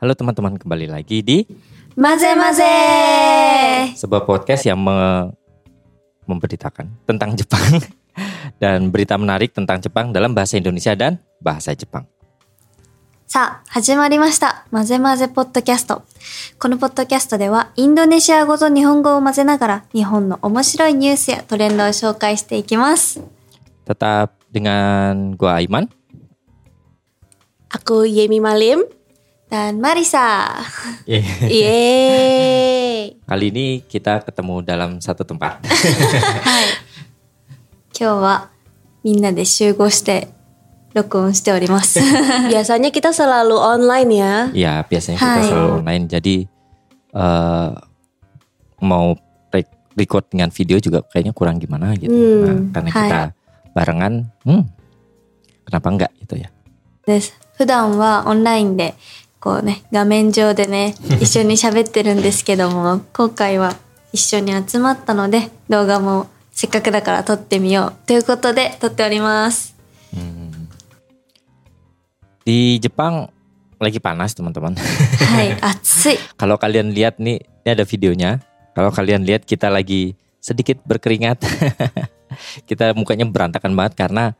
[0.00, 1.48] Halo teman-teman, kembali lagi di
[1.96, 2.62] 混ぜ混ぜ
[3.96, 5.32] sebuah podcast yang me-
[6.28, 7.80] memberitakan tentang Jepang
[8.60, 12.04] dan berita menarik tentang Jepang dalam bahasa Indonesia dan bahasa Jepang.
[13.26, 14.66] さあ、始まりました。
[14.70, 16.04] 混ぜ混ぜポッドキャスト。
[16.60, 23.20] このポッドキャストでは、インドネシア語と日本語を混ぜながら、日本の面白いニュースやトレンドを紹介していきます。
[23.84, 25.90] Tetap dengan gua Aiman.
[27.74, 28.86] Aku Yemi Malim.
[29.50, 30.58] dan Marisa.
[31.46, 33.14] Yeay.
[33.22, 35.62] Kali ini kita ketemu dalam satu tempat.
[37.96, 38.50] 今日は
[39.04, 40.28] みんなで集合して
[40.92, 41.98] 録音しております。
[42.50, 44.32] Biasanya kita selalu online ya.
[44.52, 45.48] ya biasanya kita Hai.
[45.48, 46.04] selalu online.
[46.08, 46.36] Jadi
[47.14, 47.70] eh,
[48.84, 49.16] mau
[49.50, 52.12] re- record dengan video juga kayaknya kurang gimana gitu.
[52.12, 53.00] Hmm, Nah, karena hai.
[53.00, 53.20] kita
[53.72, 54.12] barengan,
[54.44, 54.62] hmm,
[55.64, 56.48] kenapa enggak gitu ya?
[57.06, 57.32] です。
[57.56, 58.92] 普段はオンラインで、
[59.41, 63.73] こうね、画面上でね、一緒に喋ってるんですけども、今回は
[64.13, 68.07] 一緒に集まったので、動画もせっかくだから撮ってみよう。
[68.07, 69.73] ということで、撮っております。
[72.45, 73.33] Di Jepang
[73.81, 74.77] lagi panas teman-teman.
[74.77, 76.17] はい、暑い。
[76.37, 78.45] Kalau kalian lihat nih, ini ada videonya.
[78.77, 81.41] Kalau kalian lihat kita lagi sedikit berkeringat.
[82.69, 84.37] kita mukanya berantakan banget karena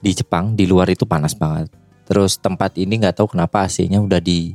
[0.00, 1.68] di Jepang di luar itu panas banget.
[2.07, 4.51] Terus tempat ini nggak tahu kenapa AC-nya udah di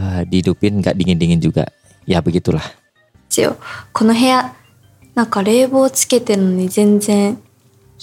[0.00, 1.68] eh, dihidupin nggak dingin-dingin juga.
[2.08, 2.64] Ya begitulah.
[3.32, 3.56] 一応、
[3.94, 4.54] この部屋、
[5.14, 7.40] なんか冷房つけてるのに全然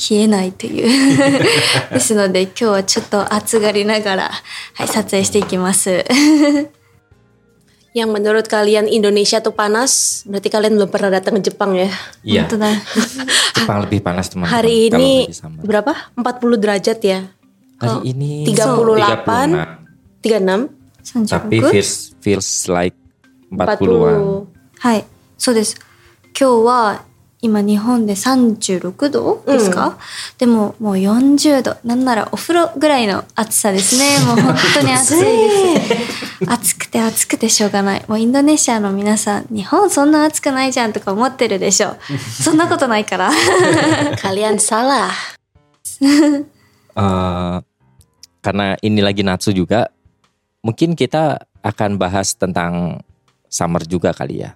[0.09, 0.90] 冷えないという。
[1.94, 4.31] ですので、今日はちょっと暑がりながら、
[4.74, 6.03] はい、撮影していきます。
[7.94, 11.90] Yang menurut kalian Indonesia tuh panas, berarti kalian belum pernah datang ke Jepang ya.
[12.24, 12.46] iya.
[12.46, 12.74] 本当だ。
[13.57, 14.50] Jepang lebih panas teman-teman.
[14.50, 15.62] Hari kalau ini lagi summer.
[15.66, 15.94] berapa?
[16.18, 17.19] 40 derajat ya?
[17.84, 19.25] Hari ini 38,
[20.25, 20.69] 36,
[21.05, 21.28] 36.
[21.28, 21.69] Tapi 36?
[21.71, 22.97] feels feels like
[23.53, 24.49] 40-an.
[24.78, 25.05] はい、
[25.39, 25.77] そうです。
[26.39, 27.05] 今日は
[27.44, 29.99] 今日本で36度ですか、
[30.39, 31.77] でももう40度。
[31.84, 34.19] なんならお風呂ぐらいの暑さですね。
[34.27, 35.91] もう本当に暑いで
[36.41, 36.50] す。
[36.50, 38.05] 暑くて暑くてしょうがない。
[38.09, 41.97] もうインドネシアの皆さん、日本そんな暑くないじゃんとか思ってるでしょ。
[42.43, 43.31] そんなことないから。
[44.23, 45.11] Kalian salah.
[46.97, 47.62] Eh,
[48.44, 49.91] karena ini lagi Natsu juga,
[50.63, 53.03] mungkin kita akan bahas tentang
[53.52, 54.56] summer juga kali ya.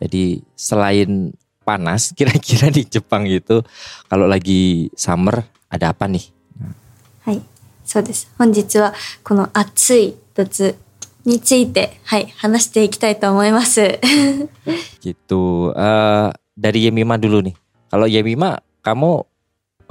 [0.00, 1.32] Jadi selain
[1.64, 3.64] panas, kira-kira di Jepang itu
[4.06, 6.36] kalau lagi summer ada apa nih?
[7.26, 7.42] はい、
[7.84, 8.30] そうです。
[8.38, 10.78] 本日はこの暑い夏
[11.26, 13.98] について、はい、話していきたいと思います。
[15.02, 15.74] Gitu.
[15.74, 17.54] Eh, dari Yemima dulu nih.
[17.90, 19.26] Kalau Yemima, kamu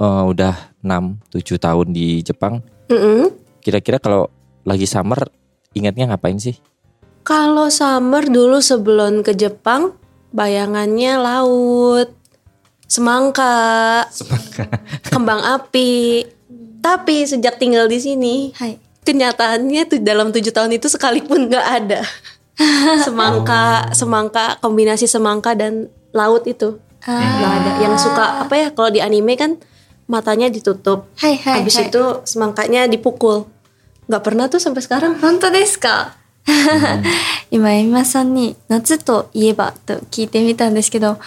[0.00, 2.64] eh, udah 6-7 tahun di Jepang.
[2.91, 3.31] Mm-mm.
[3.63, 4.27] Kira-kira kalau
[4.67, 5.31] lagi summer,
[5.71, 6.59] ingatnya ngapain sih?
[7.23, 9.95] Kalau summer dulu sebelum ke Jepang,
[10.35, 12.11] bayangannya laut,
[12.85, 14.05] semangka,
[15.07, 16.27] kembang api.
[16.81, 18.81] Tapi sejak tinggal di sini, はい。
[19.01, 22.01] kenyataannya tuh dalam tujuh tahun itu sekalipun nggak ada
[23.05, 29.01] semangka semangka kombinasi semangka dan laut itu nggak ada yang suka apa ya kalau di
[29.01, 29.57] anime kan
[30.11, 31.07] matanya ditutup.
[31.15, 31.61] はいはい、はい。
[31.63, 33.47] habis itu semangkanya dipukul.
[34.11, 35.15] Nggak pernah tuh sampai sekarang.
[35.23, 36.19] 本当ですか
[37.49, 41.17] 今、エミマさんに夏といえばと聞いてみたんですけど、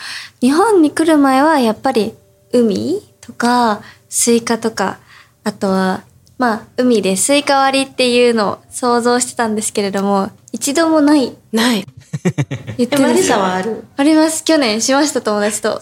[0.41, 2.15] 日本に来る前はやっぱり
[2.53, 4.99] 海とかスイカとか、
[5.45, 6.05] あとは、
[6.37, 11.84] まあ、海でスイカ割りっていうのを想像してたんですけれども、一度もない nah
[12.78, 13.39] 言ってるんですよ。
[13.45, 13.63] あ
[14.03, 14.45] ります。
[14.45, 15.81] 去年しました、友達と。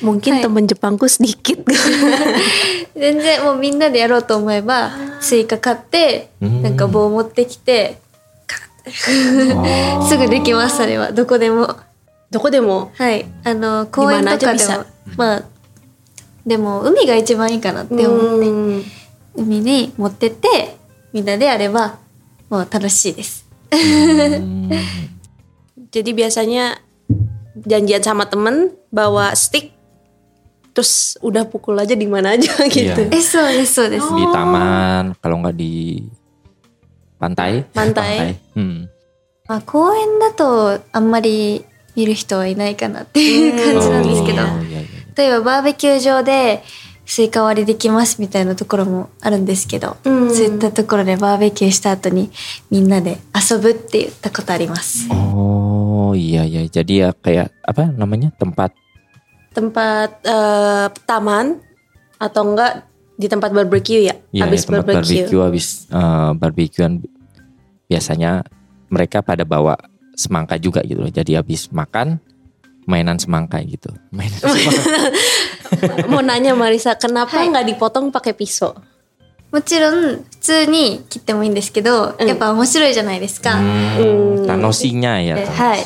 [0.00, 0.42] mungkin Hai.
[0.42, 1.60] temen Jepangku sedikit
[2.96, 4.90] 全然もうみんなでやろうと思えば、
[5.20, 8.00] スイカ買って、うんなんか棒持ってきて、
[10.08, 11.12] すぐできます、それは。
[11.12, 11.76] どこでも。
[12.30, 12.92] どこでも？
[12.96, 13.26] はい。
[13.44, 14.84] あの、公園とかでも。
[15.16, 15.42] まあ、
[16.46, 18.84] でも、海が一番いいかなって思って、Hmm.
[19.36, 20.76] 海に持ってって、
[21.12, 21.98] みんなでやれば、
[22.48, 23.39] もう楽しいです。
[23.75, 24.71] Hmm.
[25.91, 26.79] jadi biasanya
[27.65, 29.73] janjian sama temen bawa stick
[30.75, 33.15] terus udah pukul aja di mana aja gitu Iya.
[33.15, 34.05] え、そうです、そうです。
[34.11, 36.03] di taman kalau nggak di
[37.19, 37.63] pantai.
[37.71, 38.35] Pantai.
[38.55, 38.87] Hmm.
[39.47, 41.63] まあ、公園だとあんまり
[41.95, 44.85] 見る人はいないかなっていう感じなんですけど、 Oh, iya, iya.
[45.15, 46.61] 例えばバーベキュー場で
[47.09, 52.31] スイカ割りできますみたいなところもあるんですけど、うんそういったところでバーベキューした後に
[52.71, 55.07] みんなで遊ぶって言ったことあります。
[55.13, 56.65] Oh iya iya.
[56.65, 58.73] Jadi ya kayak apa namanya tempat
[59.53, 61.61] Tempat eh, taman
[62.19, 62.83] atau enggak
[63.15, 64.15] di tempat barbecue ya?
[64.35, 65.23] ya Habis tempat barbecue.
[65.23, 67.05] barbecue habis eh, barbekyuan
[67.87, 68.43] biasanya
[68.89, 69.77] mereka pada bawa
[70.17, 71.11] semangka juga gitu loh.
[71.13, 72.17] Jadi habis makan
[72.89, 73.93] mainan semangka gitu.
[74.09, 74.81] Mainan semangka.
[76.11, 78.75] Mau nanya Marisa, kenapa nggak dipotong pakai pisau?
[79.51, 83.51] もちろん普通に切ってもいいんですけど、うんやっぱ面白いじゃないですか。
[83.51, 85.37] Hmm, tanosinya ya.
[85.39, 85.55] Eh, Tanoshi.
[85.55, 85.85] hai.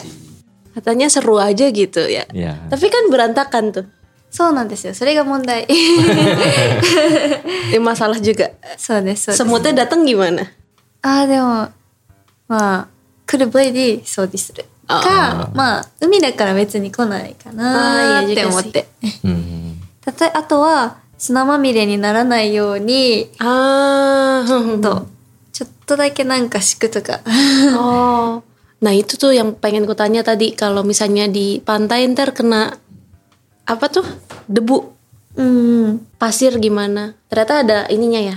[0.74, 2.26] Katanya seru aja gitu ya.
[2.34, 2.58] Ya.
[2.72, 3.86] Tapi kan berantakan tuh.
[4.32, 4.94] そうなんですよ。
[4.94, 5.68] それが問題。
[5.70, 5.76] Ini
[7.82, 8.52] masalah juga.
[8.78, 9.44] そうです、そうです。
[9.44, 10.48] Semutnya datang gimana?
[11.02, 11.70] ああ、でも、
[12.48, 12.88] まあ、
[13.26, 14.66] 来る前に掃除する。
[14.88, 18.88] か、まあ、海だから別に来ないかなーって思って。
[19.24, 19.73] Hmm.
[20.04, 24.46] たとえあとは、砂まみれにならないように、 Ah,
[24.82, 25.08] と、
[25.52, 27.20] ちょっとだけなんか敷くとか。
[27.78, 28.42] oh.
[28.80, 30.56] Nah itu tuh yang pengen ku tanya tadi.
[30.56, 32.80] Kalau misalnya di pantai ntar kena
[33.68, 34.08] apa tuh
[34.48, 34.96] debu
[35.36, 36.08] うん。
[36.20, 37.16] pasir gimana?
[37.30, 38.36] Ternyata ada ininya ya.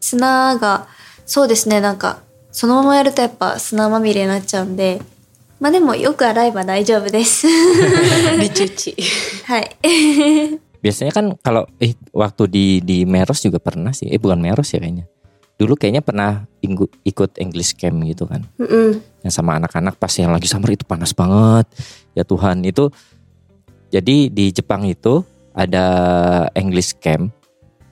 [0.00, 0.88] 砂が、
[1.26, 5.02] そうですね、なんか、そのままやるとやっぱ砂まみれになっちゃうんで、
[5.60, 7.46] まあでもよく洗えば大丈夫です。
[7.46, 8.96] Dicuci.
[9.44, 10.63] はい。
[10.85, 14.05] Biasanya kan kalau eh waktu di di Meros juga pernah sih.
[14.13, 15.09] Eh bukan Meros ya kayaknya.
[15.57, 18.45] Dulu kayaknya pernah inggu- ikut English camp gitu kan.
[18.61, 19.15] Mm-mm.
[19.25, 21.65] yang sama anak-anak pas yang lagi summer itu panas banget
[22.13, 22.93] ya Tuhan itu
[23.89, 25.25] jadi di Jepang itu
[25.57, 25.85] ada
[26.53, 27.33] English camp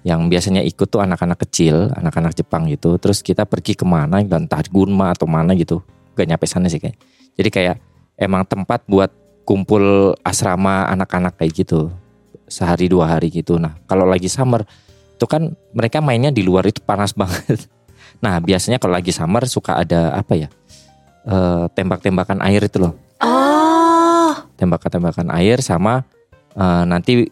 [0.06, 4.62] yang biasanya ikut tuh anak-anak kecil anak-anak Jepang gitu terus kita pergi ke mana entah
[4.70, 5.82] Gunma atau mana gitu
[6.14, 7.02] gak nyampe sana sih kayak
[7.34, 7.76] jadi kayak
[8.22, 9.10] emang tempat buat
[9.42, 11.90] kumpul asrama anak-anak kayak gitu
[12.49, 14.65] sehari dua hari gitu nah kalau lagi summer
[15.19, 17.67] itu kan mereka mainnya di luar itu panas banget
[18.25, 20.49] nah biasanya kalau lagi summer suka ada apa ya
[21.27, 26.07] eh, tembak-tembakan air itu loh Oh, tembak-tembakan air sama
[26.55, 27.27] eh, nanti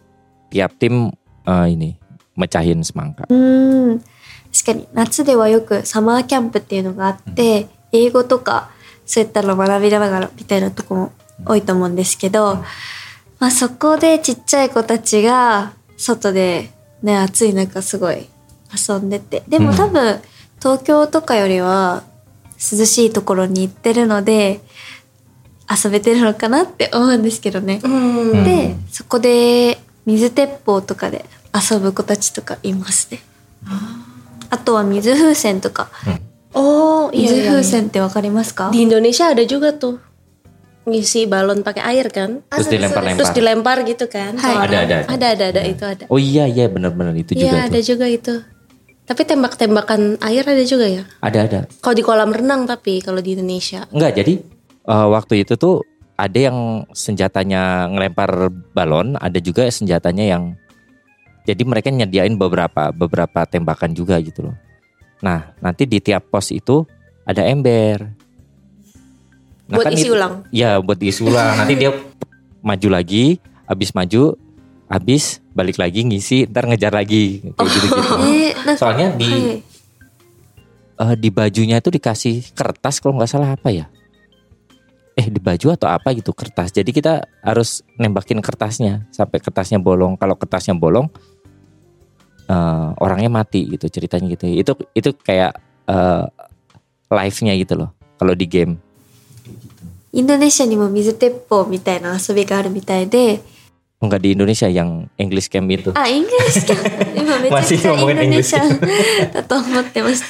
[0.51, 1.11] tiap tim
[1.47, 1.95] eh, ini
[2.37, 3.35] mecahin semangka う
[3.95, 4.01] ん。
[4.53, 8.69] 確かに、夏ではよくサマーキャンプっていうのがあって、英語とか、
[9.05, 11.11] そういったの学びながらみたいなとこも
[11.45, 12.63] 多いと思うんですけど、
[13.42, 16.70] まあそこでちっちゃい子たちが、外で
[17.02, 18.28] ね、暑い中すごい
[18.88, 19.42] 遊んでて。
[19.48, 20.20] でも多分、
[20.60, 22.04] 東京とかよりは
[22.54, 24.60] 涼しいところに行ってるので、
[25.68, 27.80] 遊べてるのかなって思うんですけどね。
[27.82, 28.44] Hmm.
[28.44, 33.18] で、そこで水鉄砲とかで遊ぶ子たちとかいますね。
[34.50, 35.90] あとは水風船とか。
[36.54, 37.62] Oh iya, 水 iya, 風 iya.
[37.64, 39.98] 船ってわかりますか？Di Indonesia ada juga tuh
[40.82, 42.42] ngisi balon pakai air kan?
[42.50, 44.34] terus dilempar-lempar Terus dilempar gitu kan?
[44.38, 44.66] Hai.
[44.66, 45.28] Ada, ada, ada.
[45.30, 46.04] ada, ada, itu ada.
[46.10, 48.34] oh iya iya benar-benar itu juga Iya ada tuh juga itu.
[49.02, 51.04] Tapi tembak-tembakan air ada juga ya?
[51.18, 53.86] ada ada Kalau di kolam renang tapi kalau di Indonesia.
[53.90, 54.42] Enggak, jadi
[54.88, 55.82] eh, waktu itu tuh
[56.18, 60.54] ada yang senjatanya ngelempar balon, ada juga senjatanya yang
[61.42, 64.56] jadi mereka nyediain beberapa beberapa tembakan juga gitu loh.
[65.22, 66.86] Nah, nanti di tiap pos itu
[67.26, 68.21] ada ember.
[69.72, 70.34] Nah, buat kan isi itu, ulang.
[70.52, 71.56] Ya, buat isi ulang.
[71.56, 71.96] Nanti dia
[72.60, 74.36] maju lagi, habis maju,
[74.84, 77.64] habis balik lagi ngisi, ntar ngejar lagi kayak oh.
[77.72, 78.00] gitu gitu.
[78.76, 79.64] Soalnya di
[81.00, 83.88] uh, di bajunya itu dikasih kertas kalau nggak salah apa ya?
[85.16, 86.68] Eh di baju atau apa gitu kertas.
[86.76, 90.20] Jadi kita harus nembakin kertasnya sampai kertasnya bolong.
[90.20, 91.08] Kalau kertasnya bolong
[92.52, 94.52] uh, orangnya mati gitu ceritanya gitu.
[94.52, 95.56] Itu itu kayak
[95.88, 96.28] eh, uh,
[97.08, 98.76] live-nya gitu loh kalau di game.
[100.12, 103.40] インドネシアにも水鉄砲みたいな遊びがあるみたいで、
[104.02, 105.92] Enggak di Indonesia yang English camp itu.
[105.94, 107.20] あ、イングリッシュキャンプ。
[107.20, 108.68] 今めちゃくちゃインドネシア
[109.32, 110.20] だと思ってまし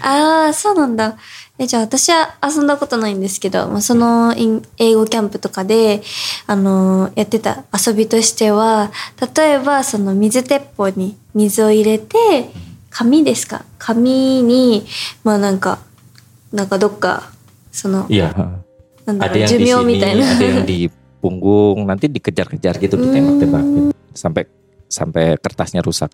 [0.00, 0.08] た。
[0.08, 1.16] ああ、そうなんだ。
[1.58, 6.02] え、じゃあ私は遊んだことないんですけど、まあ、そのイン英語キャンプとかで、
[6.46, 8.92] あのやってた遊びとしては、
[9.34, 12.50] 例えばその水鉄砲に水を入れて、
[12.90, 13.64] 紙ですか？
[13.78, 14.86] 紙に、
[15.24, 15.80] まあなんか、
[16.52, 17.32] なんかどっか、
[17.72, 18.64] その、Iya.
[19.06, 20.26] なんだ Ada yang 寿 di 命 sini, みたいな。
[20.34, 20.90] ada yang di
[21.22, 21.86] punggung.
[21.86, 24.42] Nanti dikejar-kejar gitu ditembak-tembakin sampai
[24.90, 26.10] sampai kertasnya rusak.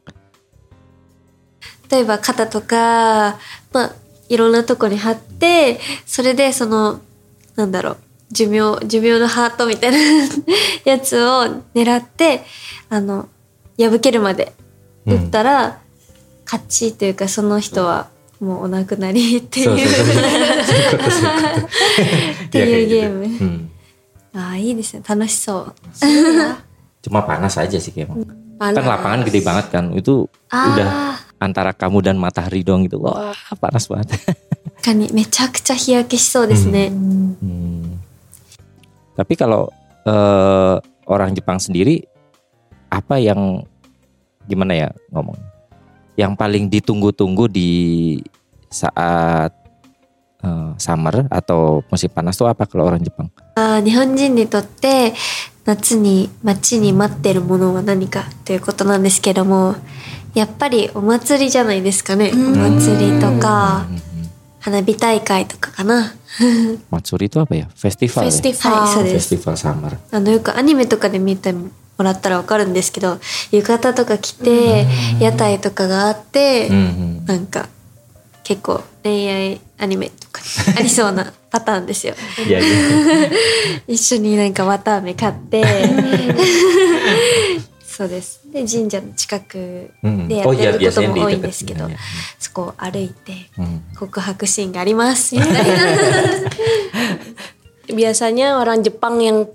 [1.91, 3.37] 例えば肩とか、
[3.73, 3.93] まあ、
[4.29, 7.01] いろんなとこに貼って、それでその、
[7.55, 7.97] なんだろう、
[8.31, 9.99] 寿命、寿命のハートみたいな
[10.87, 12.45] やつを狙って、
[12.89, 13.29] あの、
[13.79, 14.55] 破けるまで
[15.05, 15.81] 打ったら、
[16.47, 18.09] 勝ちというかその人は
[18.42, 23.26] もうお亡くなりってそうそういうそうそういうことそういうことっていうゲーム。
[23.26, 23.68] Hmm.
[24.38, 25.74] ああいいですね楽しそう。
[27.02, 28.14] Cuma panas aja sih kayak
[28.58, 28.78] Panas.
[28.78, 33.34] kan lapangan gede banget kan itu udah ああ antara kamu dan matahari doang gitu wah
[33.58, 34.14] panas banget
[34.78, 36.94] 確かにめちゃくちゃ日焼けしそうですね。
[36.94, 37.98] Hmm.
[39.18, 39.74] Tapi kalau
[40.06, 40.76] eh,
[41.10, 42.06] orang Jepang sendiri
[42.94, 43.66] apa yang
[44.46, 45.36] gimana ya ngomong?
[46.18, 47.70] Yang paling ditunggu-tunggu di
[48.72, 49.54] saat
[50.44, 53.30] eh, summer atau musim panas tuh apa kalau orang Jepang?
[53.56, 55.14] あー日本人にとって
[55.66, 59.76] 夏に待ちに待ってるものは何かということなんですけども
[60.34, 64.08] やっぱりお祭りじゃないですかねお祭りとか Hmm.
[64.60, 66.14] 花火大会とかかな
[66.92, 67.68] Matsuri itu apa ya?
[67.74, 68.26] Festival.
[68.26, 68.28] ya?
[68.28, 68.80] フェスティファー。
[68.84, 69.98] はいそうです Festival summer.
[70.12, 71.70] あのよくアニメとかで見ても
[72.03, 73.19] らったらわかるんですけど
[73.51, 74.87] 浴衣とか着て
[75.21, 77.29] 屋台とかがあって、Hmm, hmm.
[77.29, 77.69] なんか
[78.45, 80.47] 結構恋愛アニメとかに
[80.79, 82.15] ありそうな パターンですよ.
[83.87, 85.63] 一緒になんか綿あめ買って
[87.87, 90.27] そうですで神社の近く Hmm.
[90.27, 91.89] でや Oh ってることも多いんですけど.
[92.39, 93.81] そこを歩いて Hmm.
[93.99, 95.63] 告白シーンがありますみたいな
[97.89, 99.47] Biasanya orang Jepang yang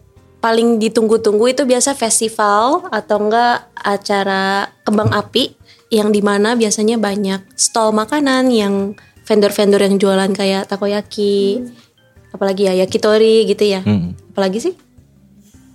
[0.47, 5.51] paling ditunggu-tunggu itu biasa festival atau enggak acara kembang api
[5.91, 8.95] yang di mana biasanya banyak stall makanan yang
[9.27, 12.31] vendor-vendor yang jualan kayak takoyaki, hmm.
[12.31, 13.83] apalagi ya yakitori gitu ya.
[13.83, 14.15] Hmm.
[14.31, 14.73] Apalagi sih?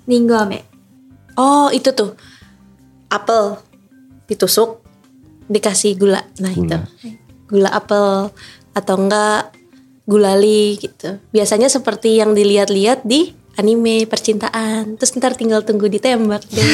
[0.08, 0.64] Ninggome.
[1.36, 2.16] Oh itu tuh
[3.12, 3.60] apel
[4.24, 4.80] ditusuk
[5.52, 6.24] dikasih gula.
[6.40, 6.64] Nah gula.
[6.64, 6.78] itu
[7.44, 8.32] gula apel
[8.72, 9.52] atau enggak
[10.08, 11.20] gulali gitu.
[11.28, 14.95] Biasanya seperti yang dilihat-lihat di anime percintaan.
[14.95, 16.69] Terus ntar tinggal tunggu ditembak deh.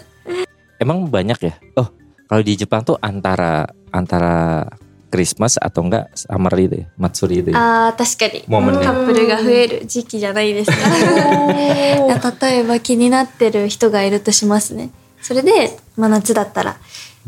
[0.83, 1.53] Emang banyak ya?
[1.75, 1.91] Oh,
[2.25, 4.65] kalau di Jepang tuh antara antara
[5.09, 7.57] Christmas atau enggak summer itu ya, Matsuri itu ya.
[7.57, 14.91] あー確かにもうもうねカップルが増える 時期じゃないですかいや例えば気になってる人がいるとしますね
[15.21, 16.77] それで、まあ、夏だったら、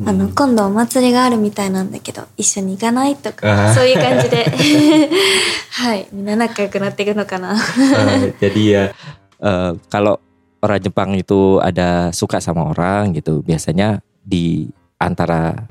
[0.06, 4.46] あの今度お祭りがあるみたいなんだけど一緒に行かないとあかーそういう感じで
[5.72, 8.84] はいみんな仲良くなっていくのかな Eh, jadi ya
[9.44, 10.18] eh, kalau
[10.62, 14.70] orang Jepang itu ada suka sama orang gitu, biasanya di
[15.02, 15.68] antara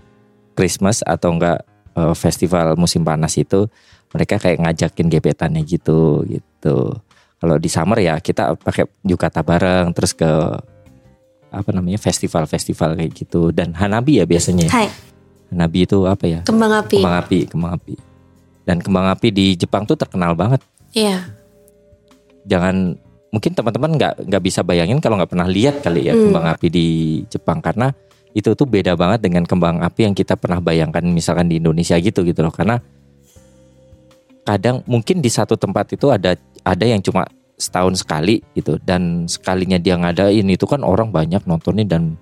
[0.59, 1.63] Christmas atau enggak
[1.97, 3.71] eh, festival musim panas itu
[4.13, 6.99] mereka kayak ngajakin gebetannya gitu gitu.
[7.41, 10.29] Kalau di summer ya kita pakai yukata bareng terus ke
[11.56, 14.68] apa namanya festival-festival kayak gitu dan hanabi ya biasanya.
[14.68, 14.74] ya.
[14.76, 14.92] はい
[15.46, 16.40] Hanabi itu apa ya?
[16.42, 16.98] Kembang api.
[17.00, 17.94] Kembang api, kembang api.
[18.66, 20.58] Dan kembang api di Jepang tuh terkenal banget.
[20.92, 21.22] Iya.
[22.50, 22.98] Jangan
[23.30, 26.34] mungkin teman-teman nggak nggak bisa bayangin kalau nggak pernah lihat kali ya Hmm.
[26.34, 26.88] kembang api di
[27.28, 27.94] Jepang karena
[28.32, 32.24] itu tuh beda banget dengan kembang api yang kita pernah bayangkan misalkan di Indonesia gitu
[32.24, 32.80] gitu loh karena
[34.44, 37.26] kadang mungkin di satu tempat itu ada ada yang cuma
[37.61, 42.17] setahun sekali gitu dan sekalinya dia ngadain itu kan orang banyak nontonnya dan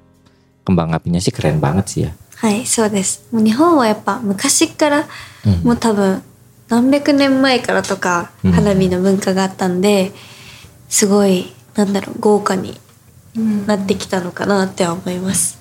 [0.66, 5.08] kembang apinya sih keren banget sih ya はいそうですもう日本はやっぱ昔から
[5.46, 6.22] うんもう多分
[6.68, 10.12] 何百年前からとかうん花火の文化があったんで
[10.88, 12.74] すごいなんだろう豪華に
[13.66, 15.58] なってきたのかなって思います。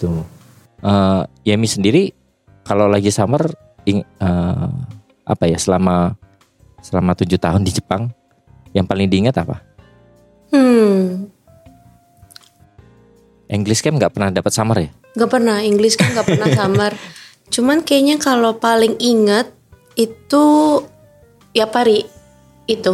[0.00, 0.24] Tuh.
[0.80, 2.16] Eh, Yemi sendiri
[2.64, 3.52] kalau lagi summer
[3.84, 4.68] ing- eh,
[5.28, 6.16] apa ya selama
[6.80, 8.08] selama tujuh tahun di Jepang
[8.75, 9.63] yang paling diingat apa?
[10.51, 11.31] Hmm.
[13.47, 14.89] English Camp nggak pernah dapat summer ya?
[15.15, 16.91] Gak pernah, Inggris kan gak pernah summer.
[17.47, 19.47] Cuman kayaknya kalau paling ingat
[19.95, 20.83] itu
[21.55, 22.03] ya pari
[22.67, 22.93] itu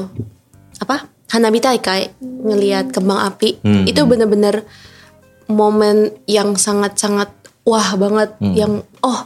[0.77, 3.89] apa Hanabi Taikai ngelihat kembang api Hmm.
[3.89, 4.69] itu bener-bener
[5.49, 7.33] momen yang sangat-sangat
[7.65, 8.53] wah banget Hmm.
[8.53, 9.25] yang oh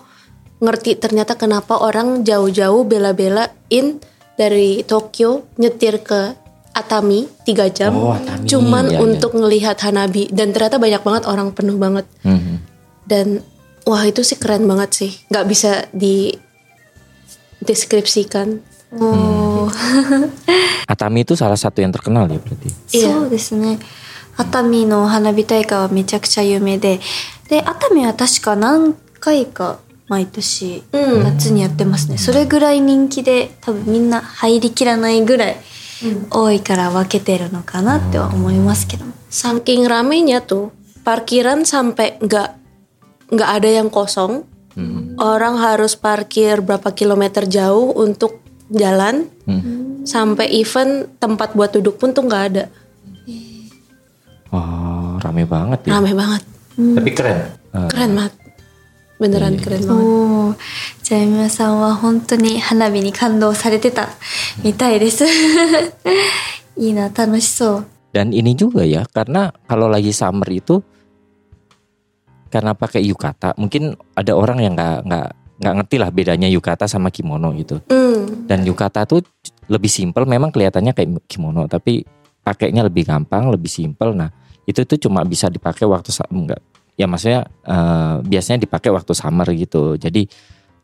[0.64, 4.00] ngerti ternyata kenapa orang jauh-jauh bela-belain
[4.40, 6.32] dari Tokyo nyetir ke
[6.75, 9.03] Atami tiga jam Oh, Atami, cuman iya, iya.
[9.03, 12.55] untuk ngelihat Hanabi dan ternyata banyak banget orang penuh banget Mhm.
[13.11, 13.43] dan
[13.85, 15.91] wah itu sih keren banget sih nggak bisa
[17.61, 18.63] dideskripsikan
[18.95, 20.31] おー
[20.91, 22.67] Atami itu salah satu yang terkenal ya berarti.
[22.95, 23.79] いやそうですね。
[24.37, 26.99] 熱海の花火大会はめちゃくちゃ有名で、
[27.49, 29.79] で、熱海は確か何回か
[30.09, 32.19] 毎年うん夏にやってますね。
[32.19, 35.57] それぐらい人気で多分みんな入りきらないぐらい
[36.31, 39.13] 多いから分けてるのかなっては思いますけども。
[39.29, 42.51] saking ramenya tuh parkiran sampai nggak
[43.31, 44.43] nggak ada yang kosong
[44.73, 45.19] Mhm.
[45.19, 50.03] orang harus parkir berapa kilometer jauh untuk jalan Hmm.
[50.03, 52.65] sampai event tempat buat duduk pun tuh nggak ada
[54.51, 55.95] Oh, rame banget ya.
[55.95, 56.43] rame banget
[56.75, 57.39] Tapi keren.
[57.71, 58.35] Eh, keren banget
[59.17, 60.51] beneran keren banget おー
[61.05, 64.09] じゃあ皆さんは本当に花火に感動されてた
[64.63, 65.25] みたいです。
[66.77, 67.87] いいな、楽しそう。
[68.13, 70.83] Dan ini juga ya, karena kalau lagi summer itu
[72.51, 75.29] karena pakai yukata, mungkin ada orang yang nggak nggak
[75.61, 77.79] nggak ngerti lah bedanya yukata sama kimono gitu.
[77.87, 78.49] Hmm.
[78.51, 79.23] Dan yukata tuh
[79.71, 82.03] lebih simpel, memang kelihatannya kayak kimono, tapi
[82.43, 84.11] pakainya lebih gampang, lebih simpel.
[84.17, 84.35] Nah,
[84.67, 86.59] itu tuh cuma bisa dipakai waktu sa- enggak
[87.01, 89.97] ya maksudnya eh, biasanya dipakai waktu summer gitu.
[89.97, 90.29] Jadi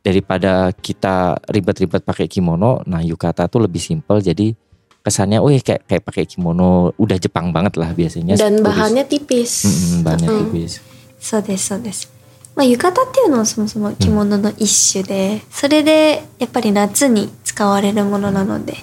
[0.07, 4.23] daripada kita ribet-ribet pakai kimono, nah yukata tuh lebih simpel.
[4.23, 4.55] Jadi
[5.03, 8.39] kesannya, oh kayak kayak pakai kimono udah Jepang banget lah biasanya.
[8.39, 8.67] Dan turis.
[8.67, 9.53] bahannya tipis.
[9.67, 10.39] Mm-mm, bahannya Mm.
[10.47, 10.73] tipis.
[11.19, 12.13] そうですそうです。
[12.55, 18.75] まあ浴衣っていうのはそもそも着物の一種で、それでやっぱり夏に使われるものなので、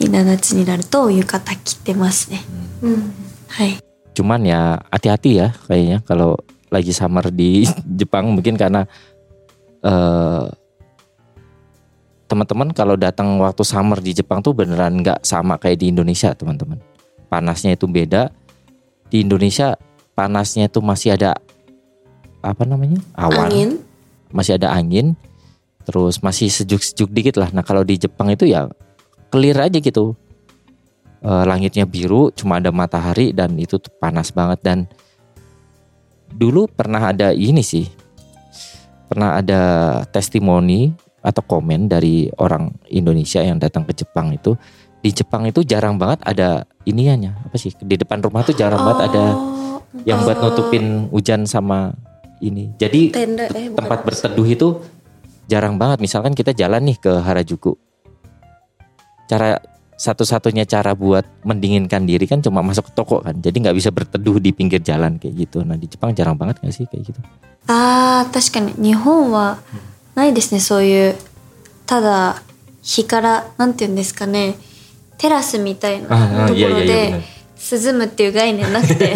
[0.00, 2.42] みんな夏になると浴衣着てますね。
[2.82, 3.12] Hmm.
[3.48, 3.78] はい。
[4.14, 6.38] Cuman ya hati-hati ya kayaknya kalau
[6.70, 8.86] lagi summer di Jepang mungkin karena
[9.83, 10.45] eh
[12.29, 16.77] teman-teman kalau datang waktu summer di Jepang tuh beneran nggak sama kayak di Indonesia teman-teman.
[17.25, 18.29] Panasnya itu beda.
[19.09, 19.73] Di Indonesia
[20.13, 21.33] panasnya itu masih ada
[22.39, 23.69] apa namanya awan, Angin.
[24.31, 25.17] masih ada angin,
[25.83, 27.49] terus masih sejuk-sejuk dikit lah.
[27.49, 28.69] Nah kalau di Jepang itu ya
[29.33, 30.13] clear aja gitu.
[31.19, 34.77] Eh, langitnya biru, cuma ada matahari dan itu panas banget dan
[36.31, 37.91] dulu pernah ada ini sih,
[39.09, 39.61] pernah ada
[40.13, 44.55] testimoni atau komen dari orang Indonesia yang datang ke Jepang itu
[45.03, 49.11] di Jepang itu jarang banget ada iniannya apa sih di depan rumah tuh jarang banget
[49.11, 49.25] ada
[49.89, 50.53] Oh, yang buat oh.
[50.53, 51.97] nutupin hujan sama
[52.45, 52.69] ini.
[52.77, 54.67] Jadi tenda eh tempat berteduh itu
[55.49, 55.97] jarang banget.
[55.97, 57.73] Misalkan kita jalan nih ke Harajuku.
[59.25, 59.57] Cara
[59.98, 63.38] satu-satunya cara buat mendinginkan diri kan cuma masuk ke toko kan.
[63.38, 65.62] Jadi nggak bisa berteduh di pinggir jalan kayak gitu.
[65.62, 67.20] Nah di Jepang jarang banget nggak sih kayak gitu?
[67.66, 69.58] ああ、確かに日本は
[70.14, 71.16] ないですね、そういう、
[71.86, 72.42] ただ
[72.82, 74.56] 日から、なんて言うんですかね、
[75.16, 77.24] テラスみたいなああところいやいやいやで
[77.72, 79.14] 涼むっていう概念なくて、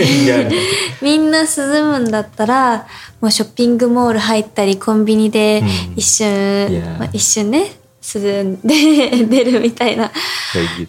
[1.03, 2.87] みんな涼むんだったら、
[3.21, 7.73] もうショッピングモール入ったり、コンビニでうん一瞬、いやまあ、一瞬ね、
[8.04, 10.12] 涼んで出るみたいな.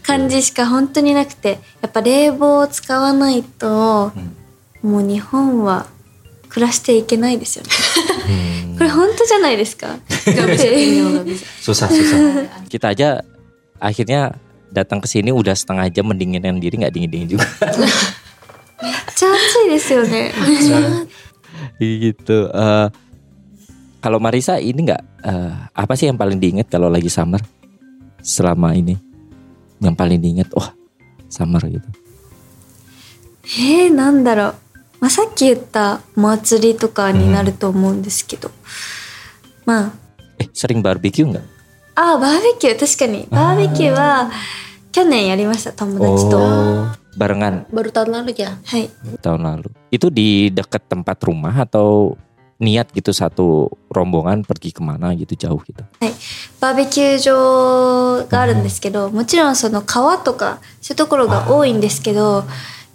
[0.02, 4.12] 感じしか本当になくて、やっぱ冷房を使わないと、
[4.82, 5.86] もう日本は
[6.48, 7.70] 暮らしていけないですよね。
[8.26, 8.78] Hmm.
[8.78, 9.96] これ本当じゃないですか.
[11.62, 12.18] Susah susah.
[12.68, 13.22] kita aja
[13.78, 14.34] akhirnya
[14.74, 17.46] datang ke sini udah setengah jam mendinginkan diri nggak dingin dingin juga.
[18.82, 20.32] めっちゃ暑いですよね
[21.80, 22.50] gitu.
[22.52, 22.90] Eh,
[24.03, 27.39] kalau Marisa ini nggak eh, apa sih yang paling diinget kalau lagi summer
[28.23, 28.95] selama ini?
[29.79, 30.71] Yang paling diinget, wah
[31.27, 31.87] summer gitu.
[33.57, 34.55] えー、なんだろう、
[34.99, 38.51] まあ、さっき言ったお祭りとかになると思うんですけど、
[39.65, 39.91] ま
[40.37, 41.41] Eh sering barbeque nggak?
[41.95, 44.31] ああバーベキュー確かにバーベキューは
[44.91, 48.55] 去年やりました友達と、 Oh, barengan Baru tahun lalu ya.
[48.55, 48.89] はい。
[49.21, 49.69] tahun lalu.
[49.91, 52.15] Itu di dekat tempat rumah atau
[52.60, 55.82] niat gitu satu rombongan pergi kemana gitu jauh gitu?
[56.60, 62.44] バーベキュー場があるんですけど、もちろんその川とかそういうところが多いんですけど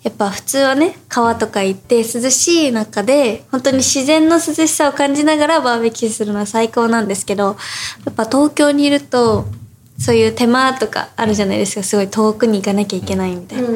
[0.04, 7.58] やっぱ普通はね川とか行って涼しい中で本当に自然の涼しさを感じながらバーベキューするのは最高なんですけど
[8.06, 9.46] やっぱ東京にいると
[9.98, 13.68] そういう手間とかあるじゃないですかすごい遠くに行かなきゃいけないみたいな。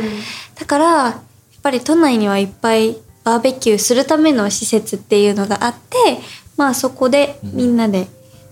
[0.56, 1.22] だからやっ
[1.62, 6.20] ぱり都内にはいっぱいバーベキューするための施設っていうのがあって
[6.58, 8.08] まあそこでみんなで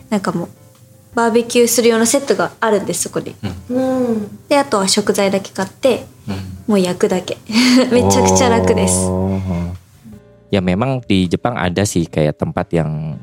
[0.09, 0.49] なんかもう
[1.13, 3.35] バーベキューする用のセットがあるんですそこに。
[3.69, 4.27] Hmm.
[4.47, 6.05] であとは食材だけ買って
[6.67, 7.37] もう焼くだけ
[7.91, 9.05] めちゃくちゃ楽です。
[9.07, 9.39] Oh.
[10.51, 13.15] Ya memang di Jepang ada sih kayak tempat yang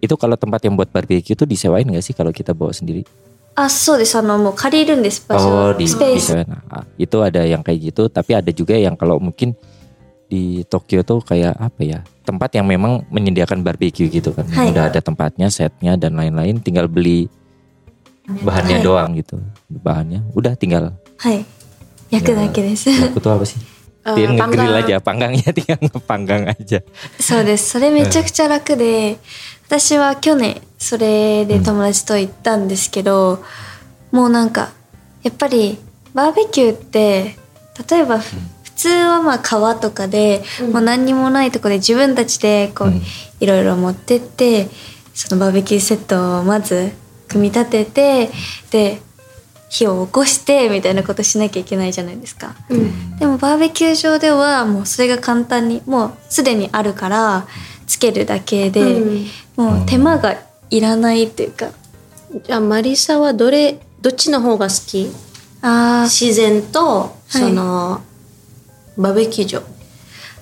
[0.00, 3.04] itu kalau tempat yang buat barbeque itu disewain nggak sih kalau kita bawa sendiri?
[3.54, 6.48] あそうですあのもう借りるんです場所、Oh di, スペース disewain.
[6.48, 9.52] Nah, itu ada yang kayak gitu, tapi ada juga yang kalau mungkin
[10.31, 14.75] di Tokyo tuh kayak apa ya tempat yang memang menyediakan barbeque gitu kan, Hai.
[14.75, 17.31] udah ada tempatnya, setnya dan lain-lain, tinggal beli
[18.27, 18.83] bahannya Hai.
[18.83, 19.39] doang gitu,
[19.71, 20.91] bahannya, udah tinggal.
[21.17, 21.45] はい
[22.11, 23.55] 焼くだけです、 Aku tuh apa sih?
[24.03, 24.83] Eh, Dia ngegrill panggang.
[24.83, 26.83] aja, panggangnya tinggal ngepanggang aja.
[27.19, 29.17] そうですそれめちゃくちゃ楽で
[29.67, 33.43] 私は去年それで友達と行ったんですけど、
[34.11, 34.71] もうなんか
[35.23, 35.77] やっぱり
[36.13, 37.35] バーベキューって
[37.89, 38.35] 例えばふ
[38.74, 43.02] 普通はまあ川とかで、もう何にもないとこで自分たちでこう、うん。
[43.40, 44.68] いろいろ持ってって
[45.14, 46.92] そのバーベキューセットをまず
[47.26, 48.30] 組み立てて
[48.70, 49.02] で
[49.68, 52.54] 火を起こしてみたいなことしなきゃいけないじゃないですか。
[53.18, 57.48] でもバーベキュー場ではもうそれが簡単にもうすでにあるから
[57.88, 59.26] つけるだけで、うん。
[59.56, 60.36] もう手間が
[60.70, 61.70] いらないっていうか。
[62.44, 65.10] じゃあマリサはどれどっちの方が好き？
[65.62, 66.08] あー。
[66.08, 68.02] 自然とその、
[68.97, 69.61] バーベキュー場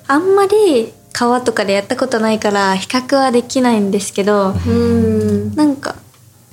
[0.08, 5.96] あんまり川とかでやったことないから比較はできないんですけど、うんなんか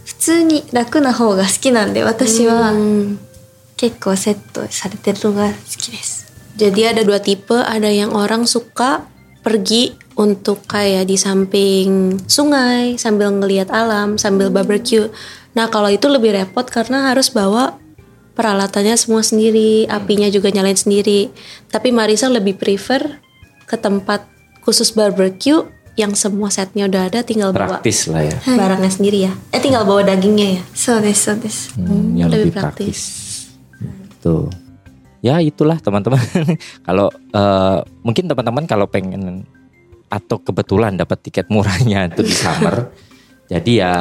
[0.05, 3.19] 普通に楽な方が好きなんで私はHmm.
[3.77, 6.31] 結構セットされてるのが好きです。
[6.55, 9.03] Jadi ada dua tipe, ada yang orang suka
[9.43, 15.11] pergi untuk kayak di samping sungai sambil ngelihat alam, sambil barbecue.
[15.59, 17.75] Nah, kalau itu lebih repot karena harus bawa
[18.38, 19.98] peralatannya semua sendiri, hmm.
[19.98, 21.34] apinya juga nyalain sendiri.
[21.74, 23.18] Tapi Marisa lebih prefer
[23.66, 24.30] ke tempat
[24.62, 25.66] khusus barbecue
[25.98, 28.38] yang semua setnya udah ada tinggal praktis bawa lah ya.
[28.62, 29.34] barangnya sendiri ya.
[29.50, 30.64] Eh tinggal bawa dagingnya ya.
[30.78, 31.74] So this, so this.
[31.74, 33.00] Hmm, yang hmm, lebih, lebih praktis.
[33.74, 34.22] praktis.
[34.22, 34.46] Tuh.
[35.26, 36.22] Ya itulah teman-teman.
[36.88, 39.50] kalau uh, mungkin teman-teman kalau pengen
[40.08, 42.94] atau kebetulan dapat tiket murahnya itu di summer.
[43.52, 43.94] jadi ya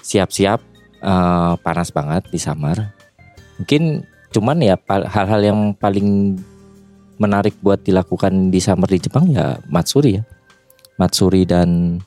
[0.00, 0.64] siap-siap
[1.04, 2.95] uh, panas banget di summer
[3.57, 6.39] Mungkin cuman ya pa- hal-hal yang paling
[7.17, 10.23] menarik buat dilakukan di summer di Jepang ya matsuri ya.
[10.97, 11.99] Matsuri dan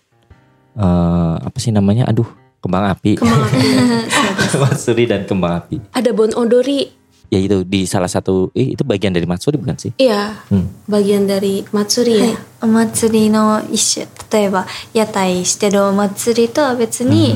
[0.74, 2.07] eh, apa sih namanya?
[2.07, 2.27] Aduh,
[2.59, 3.14] kembang api.
[3.14, 3.61] Kembang api.
[4.55, 5.77] matsuri dan kembang api.
[5.90, 7.03] ada bon odori.
[7.33, 9.90] Ya itu di salah satu eh, itu bagian dari Matsuri bukan sih?
[9.98, 10.70] Iya, Hmm.
[10.87, 12.38] bagian dari Matsuri はい ya.
[12.62, 17.35] お祭りの一種例えば屋台してるお祭りとは別に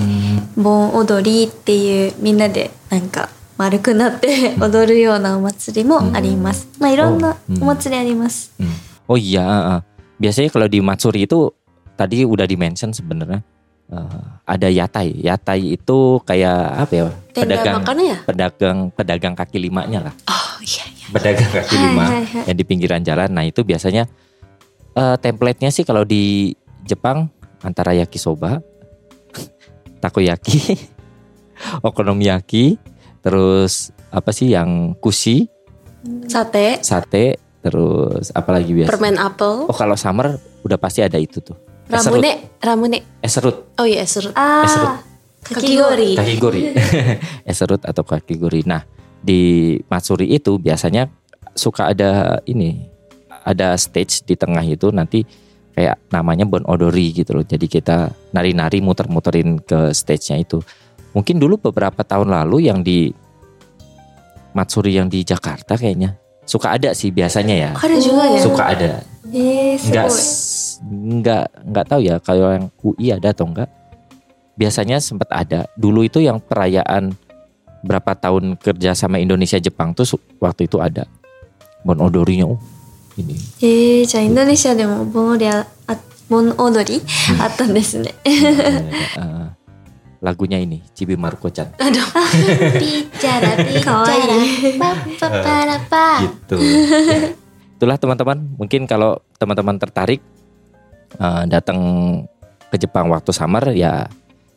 [0.56, 6.68] 盆踊りっていうみんなでなんか 丸くなって踊るようなお祭りもあります。
[6.78, 8.52] まあいろんなお祭りあります。
[8.58, 8.70] Hmm.
[9.08, 9.80] Oh iya, ah, ah.
[10.20, 11.50] biasanya kalau di Matsuri itu
[11.96, 13.42] tadi udah di mention sebenarnya
[13.90, 15.24] eh, ada yatai.
[15.24, 17.04] Yatai itu kayak apa ya?
[17.34, 18.18] Tenda Pedagang makannya ya?
[18.22, 20.14] pedagang pedagang kaki limanya lah.
[20.30, 21.06] Oh iya iya.
[21.10, 22.44] Pedagang kaki Hai, lima hai, hai.
[22.52, 23.32] yang di pinggiran jalan.
[23.32, 24.06] Nah itu biasanya
[24.94, 26.54] eh, template-nya sih kalau di
[26.86, 27.26] Jepang
[27.64, 28.62] antara yakisoba,
[29.98, 30.78] takoyaki,
[31.82, 32.78] okonomiyaki,
[33.23, 35.47] terus apa sih yang kushi,
[36.27, 38.91] Sate, sate, terus apa lagi biasa?
[38.91, 41.55] permen apel, Oh kalau summer udah pasti ada itu tuh.
[41.83, 42.19] Eserut.
[42.19, 42.99] ramune, ramune.
[43.19, 44.35] Eserut, Oh iya, serut.
[44.35, 44.91] Eserut.
[44.91, 46.15] ああ Kakigori.
[46.15, 46.61] kakigori.
[47.51, 48.63] Eserut atau kakigori.
[48.63, 48.87] Nah
[49.19, 51.11] di Matsuri itu biasanya
[51.51, 52.87] suka ada ini,
[53.43, 55.27] ada stage di tengah itu nanti
[55.75, 57.43] kayak namanya bon odori gitu loh.
[57.43, 60.63] Jadi kita nari-nari muter-muterin ke stage-nya itu.
[61.14, 63.10] Mungkin dulu beberapa tahun lalu yang di
[64.54, 66.16] Matsuri yang di Jakarta kayaknya
[66.48, 67.70] suka ada sih biasanya ya.
[67.76, 68.40] Ada juga ya.
[68.40, 68.90] Suka ada.
[69.28, 70.08] えー、すご Enggak い。
[70.08, 73.68] s- enggak enggak tahu ya kalau yang UI ada atau enggak.
[74.56, 75.68] Biasanya sempat ada.
[75.76, 77.12] Dulu itu yang perayaan
[77.84, 81.04] berapa tahun kerja sama Indonesia Jepang tuh su- waktu itu ada.
[81.84, 82.58] Bon odorinya oh,
[83.20, 83.36] ini.
[83.60, 85.96] えー、じゃあインドネシアでも盆踊りああ
[86.28, 87.02] 盆踊り
[87.40, 88.14] あったんですね。
[90.23, 92.07] Lagunya ini Cibi Maruko-chan Aduh.
[92.81, 94.35] Bicara bicara,
[95.19, 96.07] para pa.
[96.23, 96.55] gitu.
[96.63, 97.35] Ya.
[97.75, 100.23] Itulah teman-teman, mungkin kalau teman-teman tertarik
[101.19, 101.79] eh, datang
[102.71, 104.07] ke Jepang waktu summer ya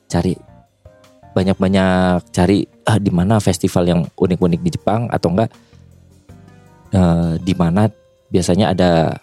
[0.07, 0.39] cari
[1.35, 5.51] banyak-banyak cari ah, di mana festival yang unik-unik di Jepang atau enggak
[6.95, 7.91] eh, di mana
[8.31, 9.19] biasanya ada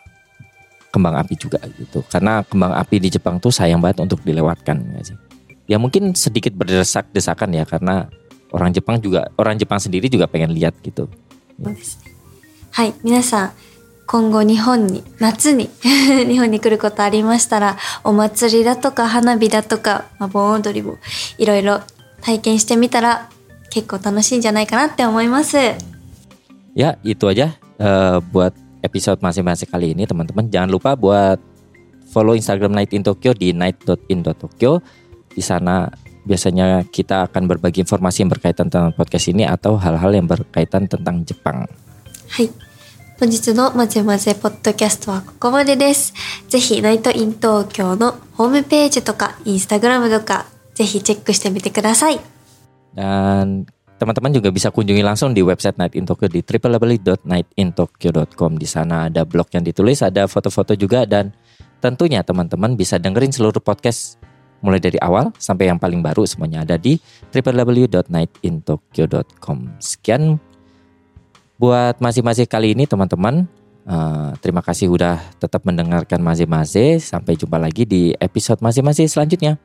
[0.93, 2.05] kembang api juga gitu.
[2.05, 5.17] Karena kembang api di Jepang tuh sayang banget untuk dilewatkan sih
[5.72, 8.08] Ya mungkin sedikit berdesak-desakan ya karena
[8.52, 11.08] orang Jepang juga orang Jepang sendiri juga pengen lihat gitu.
[11.58, 12.14] そうですね
[12.70, 13.52] はい、皆さん、
[14.06, 20.98] 今後日本に、夏に日本に来ることありましたら、お祭りだとか花火だとか、まあ、盆踊りも
[21.38, 21.80] いろいろ
[22.20, 23.28] 体験してみたら
[23.70, 25.56] 結構楽しいんじゃないかなって思います。
[26.76, 28.54] Ya, itu aja eh, buat
[28.86, 30.46] episode masing-masing kali ini teman-teman.
[30.46, 31.42] Jangan lupa buat
[32.14, 34.78] follow Instagram Night in Tokyo di night.in.tokyo.
[35.32, 35.88] Di sana
[36.26, 41.24] biasanya kita akan berbagi informasi yang berkaitan tentang podcast ini atau hal-hal yang berkaitan tentang
[41.24, 41.64] Jepang.
[42.28, 42.50] はい。
[43.18, 46.14] 本日のまぜまぜポッドキャストはここまでです。
[46.48, 52.20] ぜひ、ナイトイン東京のホームページとか、インスタグラムとか、ぜひチェックしてみてください。
[52.94, 53.66] Dan
[53.98, 58.50] teman-teman juga bisa kunjungi langsung di website Night in Tokyo di www.nightintokyo.com.
[58.54, 61.34] Di sana ada blog yang ditulis, ada foto-foto juga dan
[61.82, 64.22] tentunya teman-teman bisa dengerin seluruh podcast
[64.63, 66.95] mulai dari awal sampai yang paling baru semuanya ada di
[67.35, 69.57] www.nightintokyo.com.
[69.83, 70.39] Sekian
[71.59, 73.43] buat masing-masing kali ini teman-teman.
[73.83, 79.59] Uh, terima kasih udah tetap mendengarkan masing-masing Sampai jumpa lagi di episode masing-masing selanjutnya.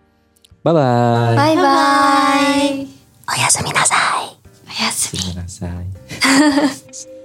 [0.66, 1.38] Bye bye.
[1.38, 2.82] Bye bye.
[3.30, 5.86] Oh ya, seminasai Oh ya, seminasai